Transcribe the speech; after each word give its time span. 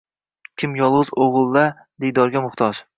Kim 0.61 0.73
yolg’iz 0.79 1.13
o’g’li-la 1.27 1.67
diydorga 2.07 2.47
muhtoj 2.49 2.87